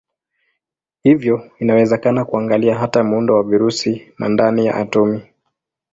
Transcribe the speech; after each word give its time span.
Hivyo 1.03 1.51
inawezekana 1.59 2.25
kuangalia 2.25 2.75
hata 2.77 3.03
muundo 3.03 3.35
wa 3.35 3.43
virusi 3.43 4.13
na 4.19 4.29
ndani 4.29 4.65
ya 4.65 4.75
atomi. 4.75 5.21